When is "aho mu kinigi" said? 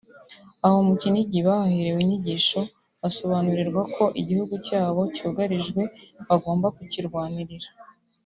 0.65-1.39